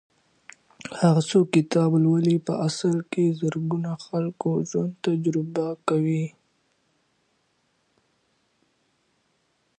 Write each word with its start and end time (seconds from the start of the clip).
هغه 1.01 1.21
څوک 1.29 1.45
چې 1.47 1.53
کتاب 1.55 1.89
لولي 2.03 2.37
په 2.47 2.53
اصل 2.67 2.95
کې 3.11 3.23
د 3.29 3.35
زرګونو 3.41 3.91
خلکو 4.05 4.49
ژوند 4.69 4.93
تجربه 5.05 5.65
کوي. 5.87 6.25